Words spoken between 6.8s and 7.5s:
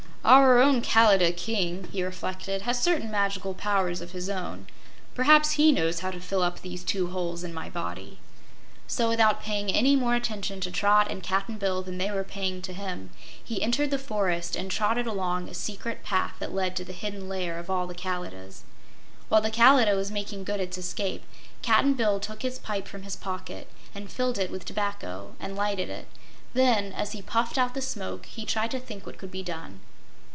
two holes